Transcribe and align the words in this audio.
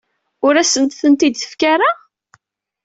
Ur 0.45 0.53
asen-tent-id-tettak 0.61 1.61
ara? 1.73 1.89